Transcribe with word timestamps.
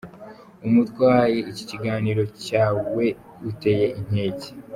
Umutwe 0.67 0.99
wahaye 1.07 1.39
iki 1.51 1.63
kiganiro 1.69 2.21
cyawe 2.45 3.05
uteye 3.49 3.87
inkeke. 3.99 4.49